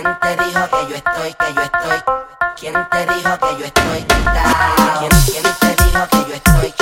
¿Quién 0.00 0.16
te 0.20 0.44
dijo 0.44 0.60
que 0.70 0.90
yo 0.90 0.94
estoy, 0.94 1.34
que 1.34 1.54
yo 1.54 1.62
estoy? 1.62 2.02
¿Quién 2.56 2.88
te 2.88 3.14
dijo 3.14 3.38
que 3.40 3.58
yo 3.58 3.64
estoy? 3.64 4.06
¿Quién, 5.00 5.10
quién 5.26 5.42
te 5.42 5.84
dijo 5.84 6.08
que 6.08 6.28
yo 6.28 6.34
estoy? 6.34 6.77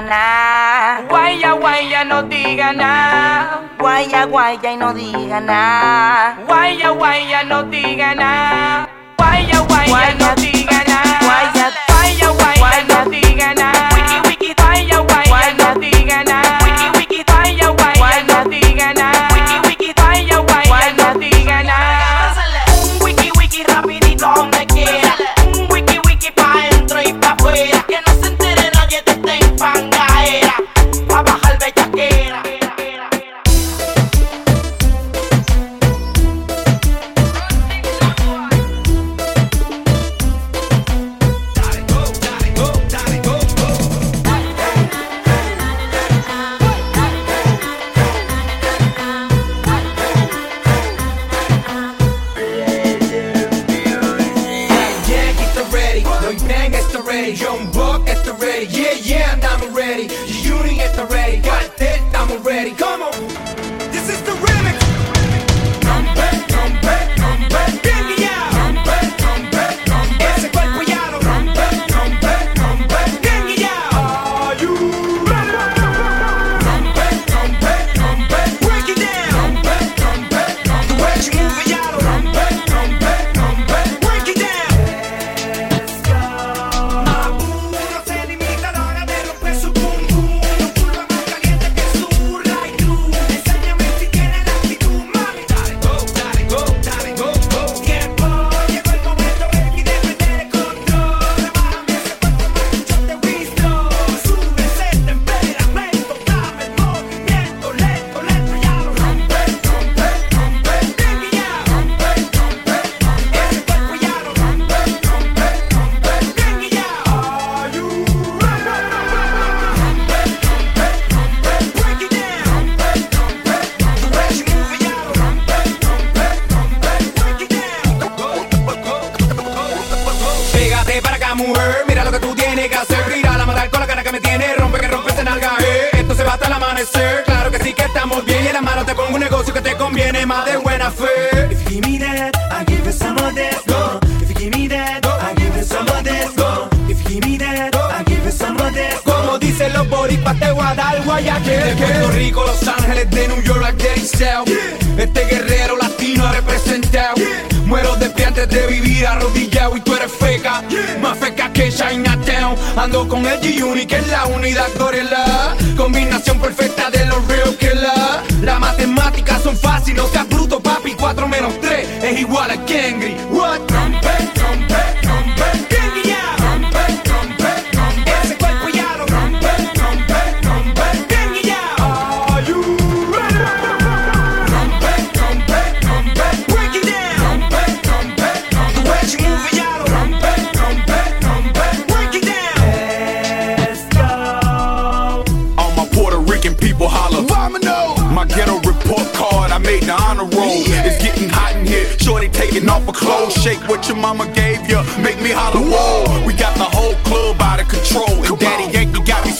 nada. 0.00 1.02
Guaya, 1.08 1.52
guaya, 1.54 2.04
no 2.04 2.22
diga 2.22 2.72
nada. 2.72 3.60
Guaya, 3.78 4.24
guaya, 4.26 4.72
y 4.72 4.76
no 4.76 4.92
diga 4.92 5.40
nada. 5.40 6.36
Guaya, 6.46 6.90
guaya, 6.90 7.42
no 7.44 7.62
diga 7.64 8.14
nada. 8.14 8.88
Guaya, 9.16 9.58
guaya, 9.68 10.14
no 10.18 10.34
diga 10.36 10.80
nada. 10.84 11.18
Guaya, 11.24 11.66
guaya, 11.88 12.28
guaya, 12.32 12.82
no 12.88 13.10
diga 13.10 13.29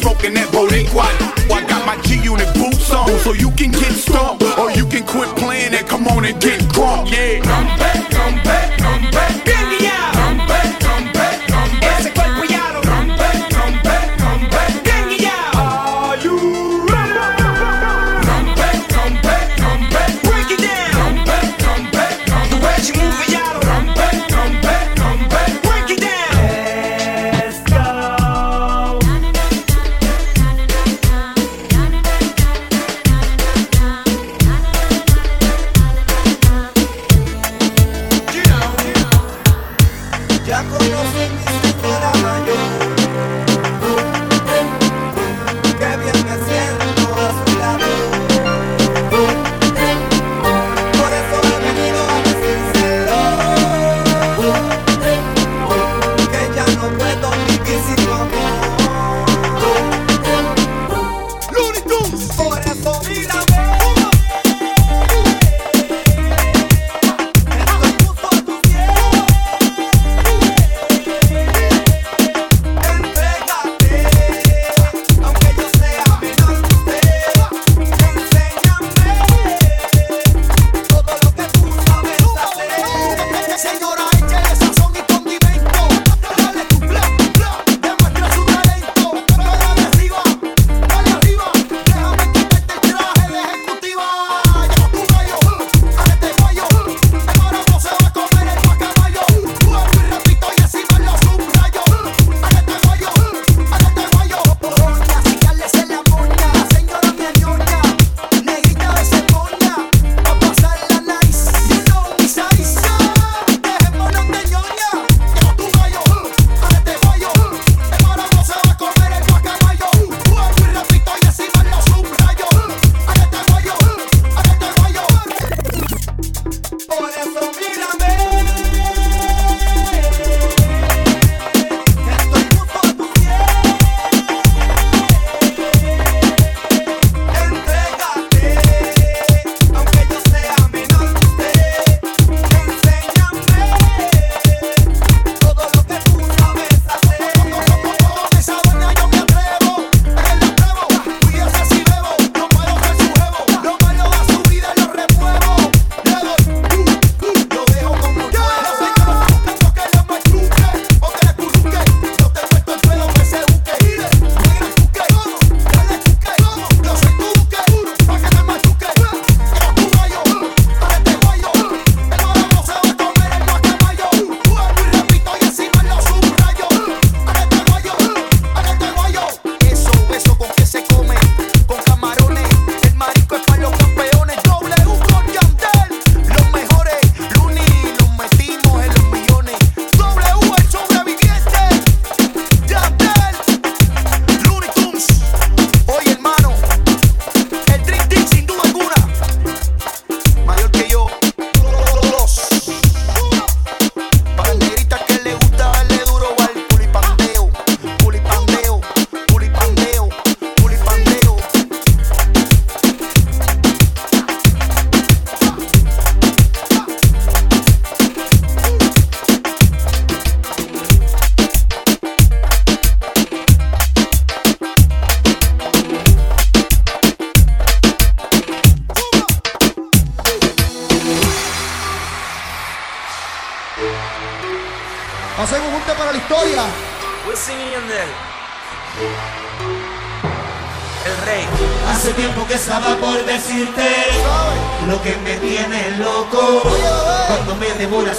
smoking 0.01 0.35
that 0.35 0.49
Bodet 0.49 0.89
Quad. 0.91 1.13
I 1.53 1.67
got 1.69 1.85
my 1.87 2.01
G 2.03 2.17
Unit 2.23 2.49
boots 2.55 2.93
on, 2.93 3.09
so 3.21 3.33
you 3.33 3.51
can 3.53 3.71
get 3.71 3.93
stumped. 3.93 4.43
Or 4.59 4.71
you 4.73 4.87
can 4.87 5.05
quit 5.05 5.29
playing 5.37 5.75
and 5.75 5.87
come 5.87 6.07
on 6.09 6.25
and 6.25 6.41
get 6.41 6.61
drunk, 6.73 7.11
yeah. 7.11 8.00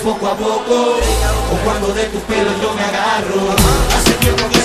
poco 0.01 0.25
a 0.27 0.36
poco, 0.36 0.98
o 1.51 1.55
cuando 1.63 1.93
de 1.93 2.03
tus 2.05 2.22
pelos 2.24 2.53
yo 2.62 2.74
me 2.74 2.81
agarro. 2.81 4.61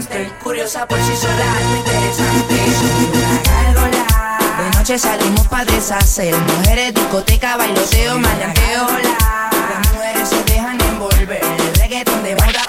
hámster 0.00 0.32
Curiosa 0.42 0.86
por 0.86 0.98
si 0.98 1.16
sola, 1.16 1.56
algo 1.56 1.76
interesante. 1.76 2.54
De 4.58 4.78
noche 4.78 4.98
salimos 4.98 5.46
pa' 5.48 5.64
deshacer. 5.64 6.34
Mujeres, 6.34 6.94
discoteca, 6.94 7.56
bailoteo, 7.56 8.18
maleanteo 8.18 8.86
Las 8.88 9.92
mujeres 9.92 10.28
se 10.28 10.44
dejan 10.44 10.80
envolver. 10.80 11.40
El 11.42 11.74
reggaetón 11.80 12.22
de 12.22 12.34
moda 12.34 12.62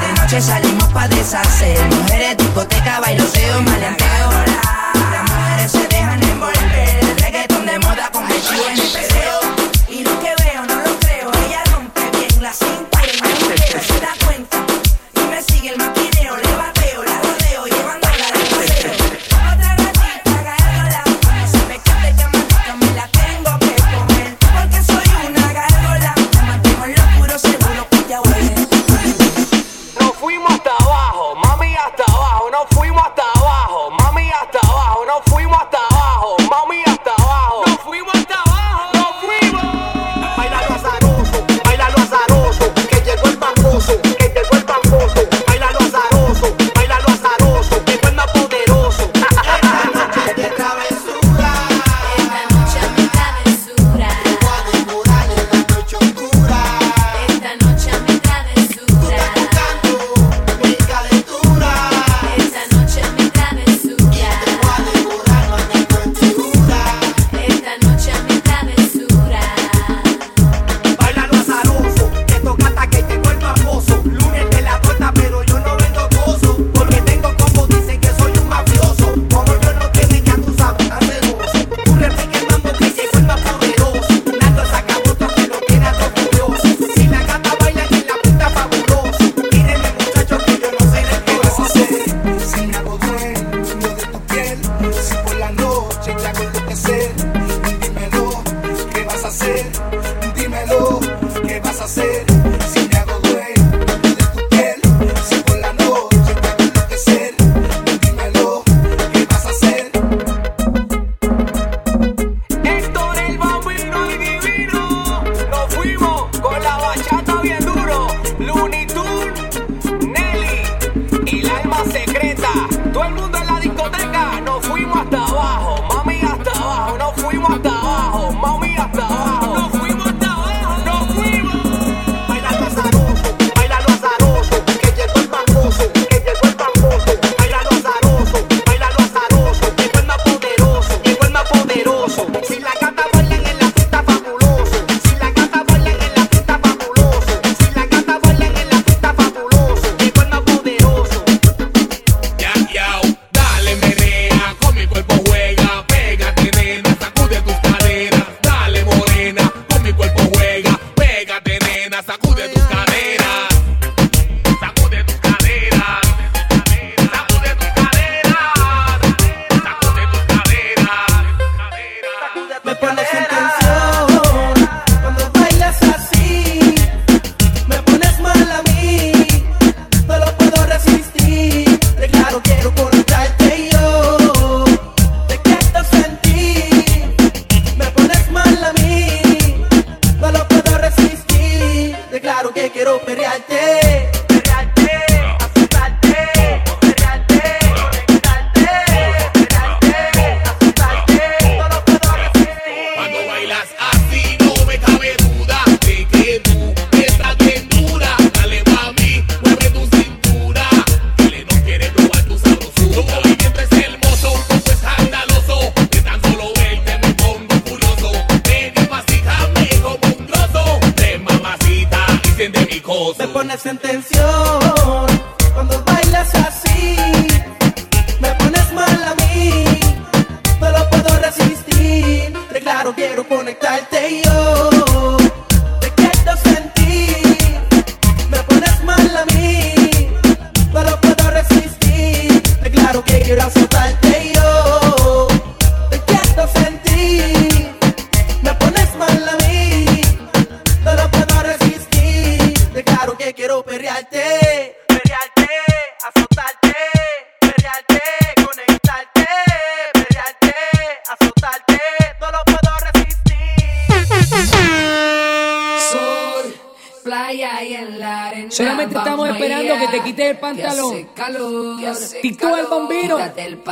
De 0.00 0.20
noche 0.20 0.40
salimos 0.40 0.88
pa' 0.92 1.08
deshacer. 1.08 1.78
Mujeres, 1.94 2.36
discoteca, 2.36 3.00
bailoteo, 3.00 3.62
maleanteo 3.62 4.30
Las 5.12 5.30
mujeres 5.30 5.72
se 5.72 5.86
dejan 5.88 6.22
envolver. 6.22 6.51
por 95.24 95.36
la 95.36 95.50
noche 95.52 96.14
te 96.14 96.26
hago 96.26 96.42
enloquecer, 96.42 97.12
dímelo, 97.80 98.42
¿qué 98.92 99.04
vas 99.04 99.24
a 99.24 99.28
hacer? 99.28 99.66
Dímelo, 100.34 101.00
¿qué 101.46 101.60
vas 101.60 101.80
a 101.80 101.84
hacer? 101.84 102.31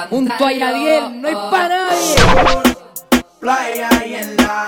Junto 0.09 0.47
a 0.47 0.53
Iradiel, 0.53 1.21
no 1.21 1.29
hay 1.29 1.35
para 1.51 1.87
nadie. 1.87 2.17
Playa 3.41 3.89
y 4.07 4.15
en 4.15 4.37
la, 4.37 4.67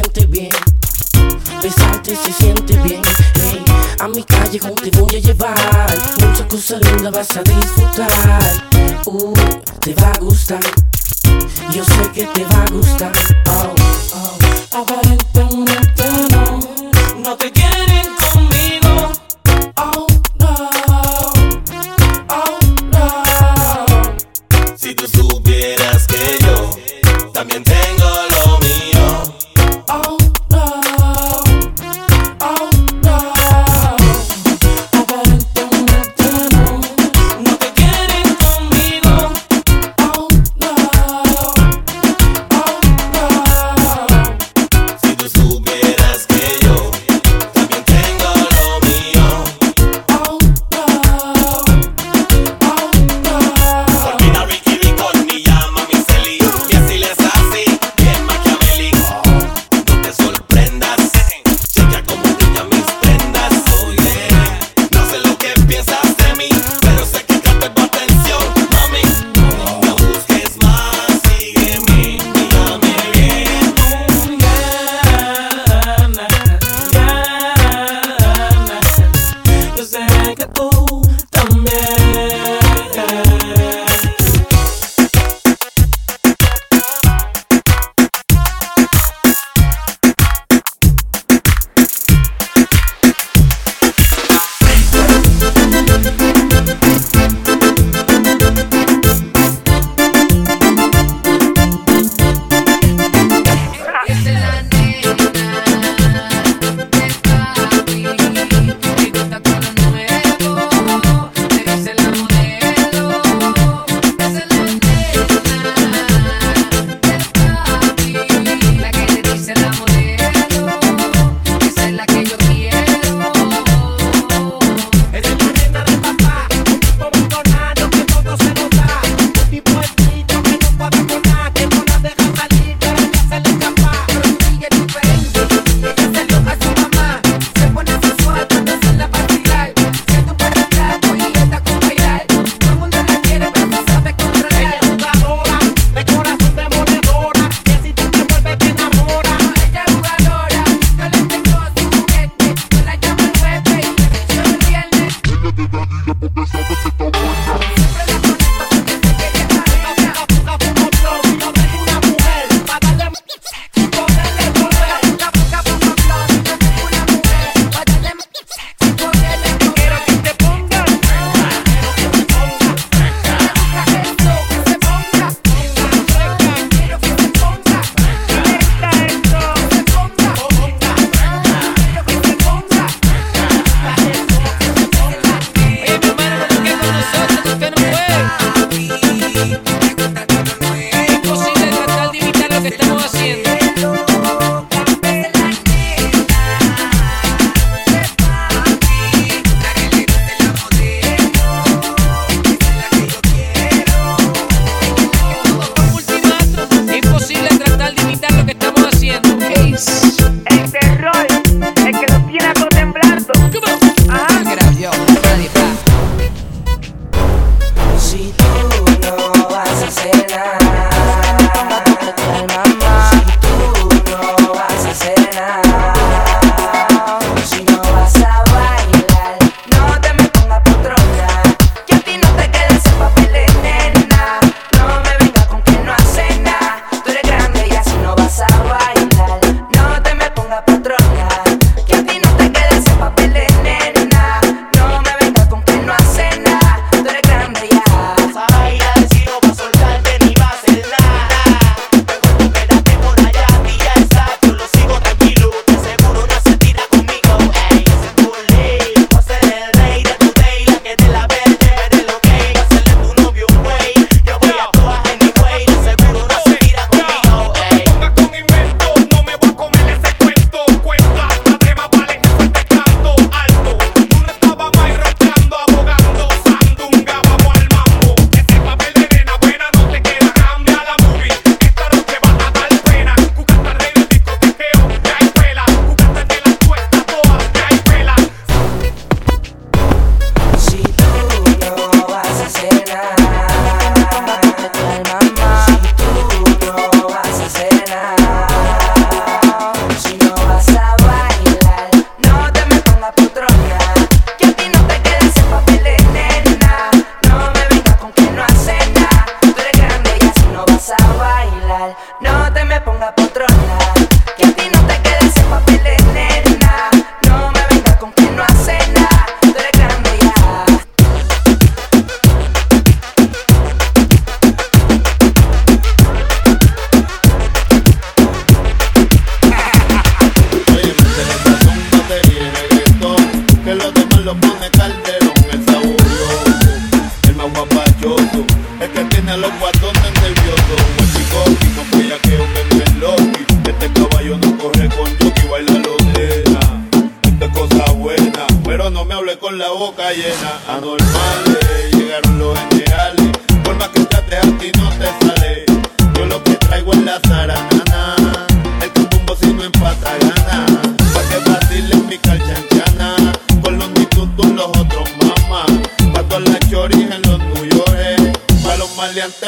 siente 0.00 0.26
bien. 0.26 0.50
Besarte 1.60 2.14
se 2.14 2.32
siente 2.32 2.76
bien. 2.78 3.02
Hey, 3.34 3.64
a 3.98 4.06
mi 4.06 4.22
calle 4.22 4.60
te 4.60 4.90
voy 4.98 5.16
a 5.16 5.18
llevar. 5.18 5.94
Muchas 6.20 6.46
cosas 6.46 6.80
lindas 6.82 7.12
vas 7.12 7.36
a 7.36 7.42
disfrutar. 7.42 8.68
Uh, 9.06 9.34
te 9.80 9.94
va 9.94 10.12
a 10.12 10.18
gustar. 10.20 10.60
Yo 11.72 11.84
sé 11.84 12.12
que 12.14 12.26
te 12.26 12.44
va 12.44 12.62
a 12.62 12.70
gustar. 12.70 13.37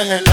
the 0.09 0.17
hell 0.17 0.30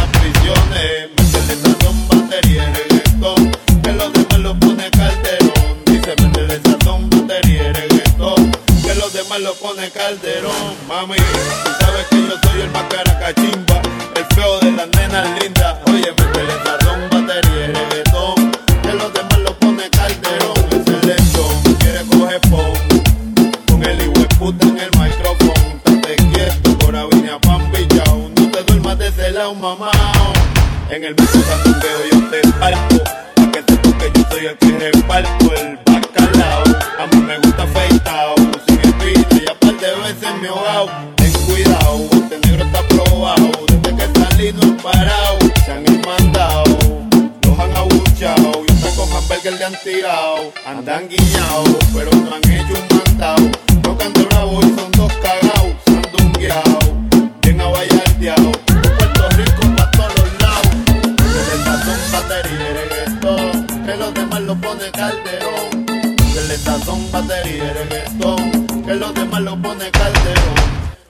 pone 69.78 69.92
calderón. 69.92 70.56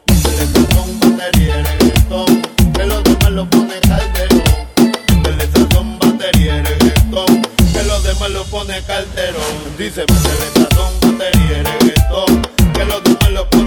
Del 0.08 0.39
este 0.39 0.62
sazón 0.62 0.99
batería 0.99 1.63
reggaetón, 1.63 2.41
que 2.73 2.86
los 2.86 3.03
demás 3.03 3.32
lo 3.32 3.49
pone 3.49 3.80
calderón. 3.80 5.23
Del 5.23 5.41
este 5.41 5.60
sazón 5.62 5.99
batería 5.99 6.62
reggaetón, 6.63 7.41
que 7.73 7.84
los 7.84 8.03
demás 8.03 8.30
lo 8.32 8.43
pone 8.45 8.82
calderón. 8.84 9.77
Dice, 9.77 10.01
del 10.01 10.63
sazón 10.63 10.93
batería 11.01 11.63
reggaetón, 11.63 12.41
que 12.73 12.86
los 12.86 13.03
demás 13.03 13.32
lo 13.32 13.49
pone 13.49 13.66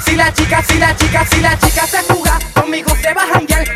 si 0.00 0.16
la 0.16 0.32
chica, 0.32 0.62
si 0.62 0.78
la 0.78 0.94
chica, 0.94 1.24
si 1.26 1.40
la 1.40 1.56
chica 1.58 1.86
se 1.86 2.02
fuga, 2.02 2.38
conmigo 2.54 2.90
se 3.00 3.12
va 3.12 3.22
a 3.22 3.26
janguear. 3.26 3.71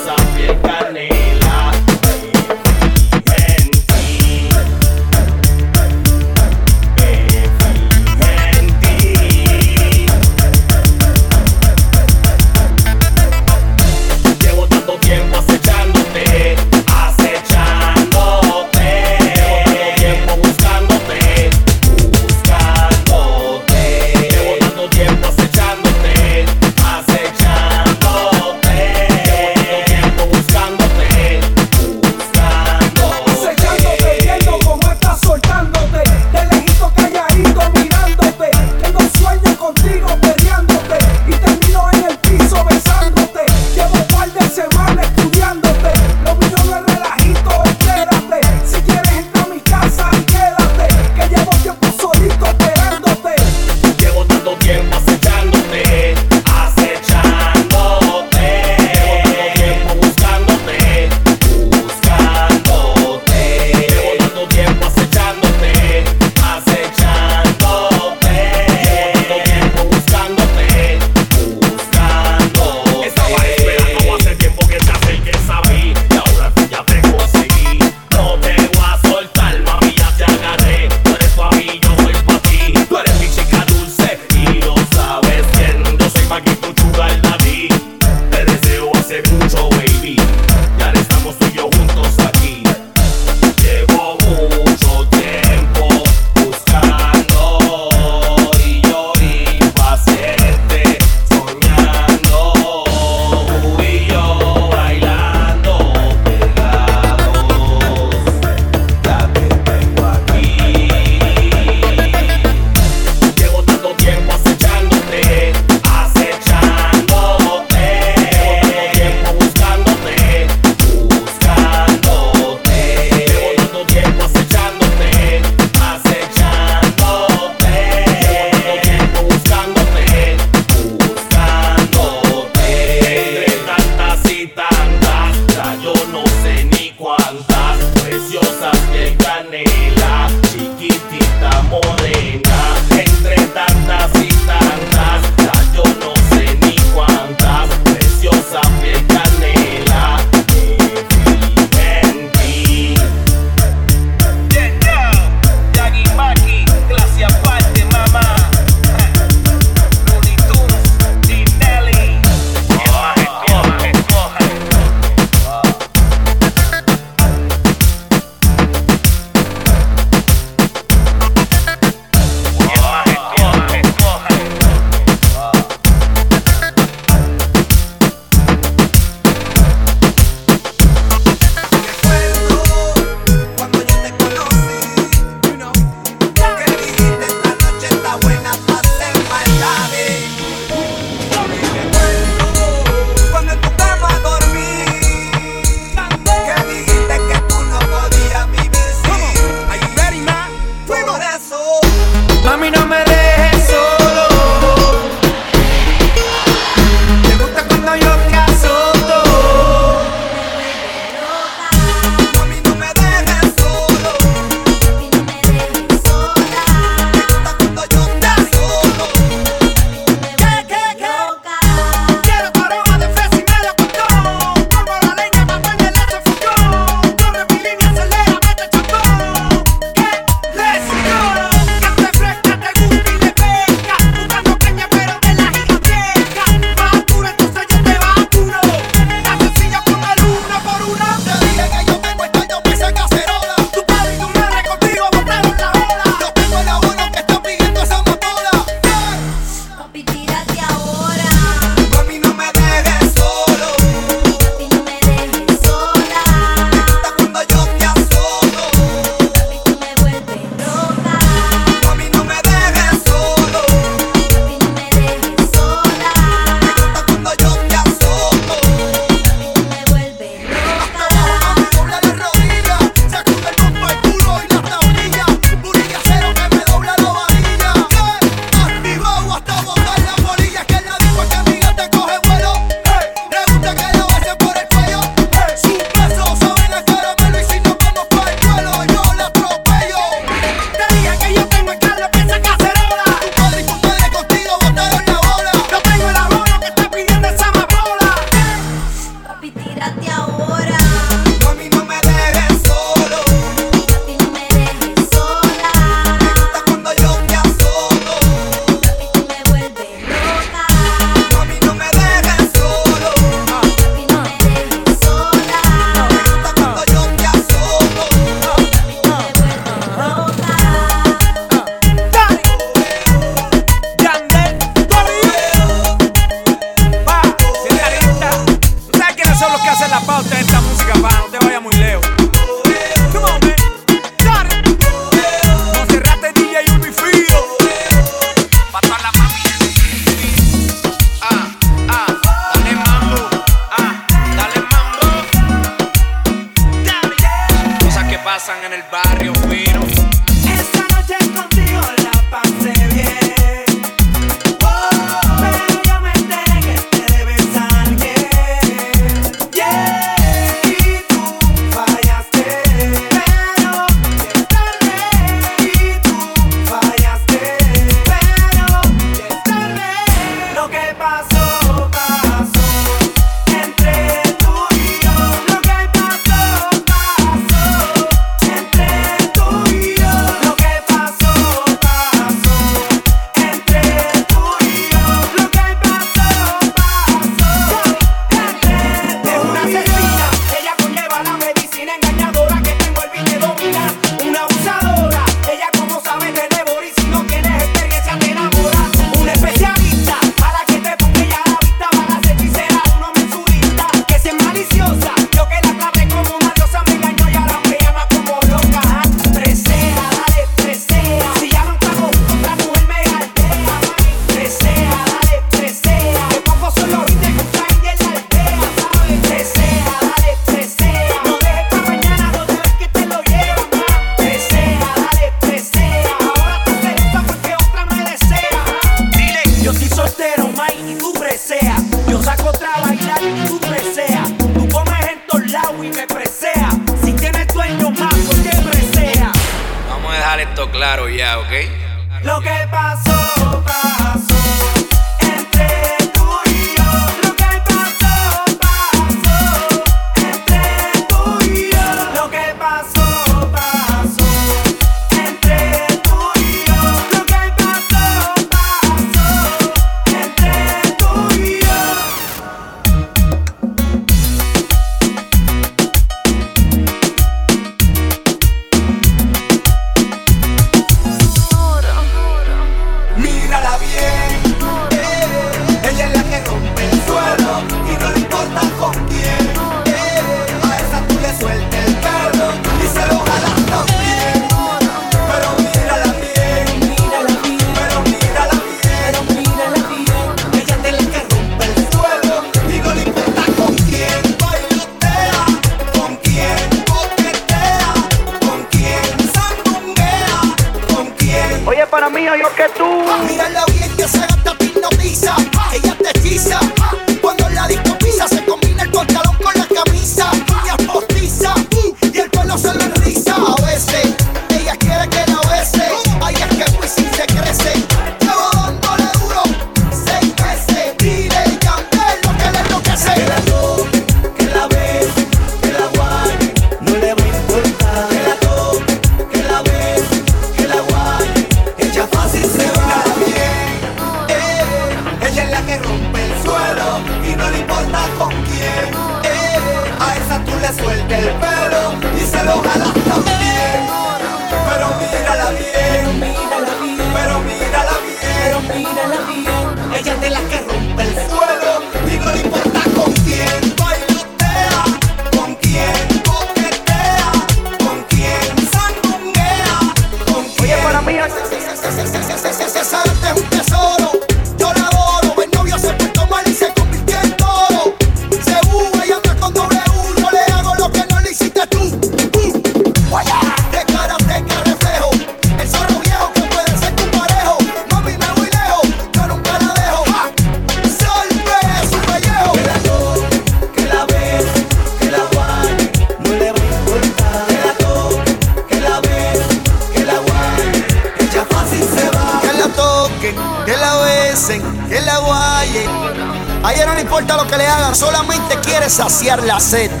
saciar 598.88 599.42
la 599.42 599.60
sed. 599.60 599.90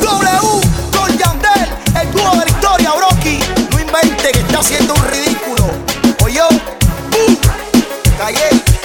w 0.00 0.60
con 0.96 1.18
Yandel, 1.18 1.68
el 2.00 2.12
dúo 2.12 2.36
de 2.36 2.44
Victoria 2.44 2.92
Brocky. 2.92 3.40
No 3.72 3.80
invente 3.80 4.32
que 4.32 4.38
está 4.38 4.60
haciendo 4.60 4.94
un 4.94 5.04
ridículo. 5.08 5.64
Oye, 6.24 6.40
uh, 6.42 8.16
callé. 8.18 8.75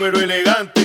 pero 0.00 0.18
elegante. 0.18 0.79